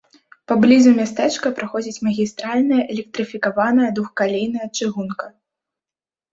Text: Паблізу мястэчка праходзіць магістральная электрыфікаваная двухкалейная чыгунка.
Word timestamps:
Паблізу 0.51 0.93
мястэчка 0.99 1.51
праходзіць 1.59 2.03
магістральная 2.07 2.81
электрыфікаваная 2.95 3.89
двухкалейная 4.01 4.67
чыгунка. 4.77 5.33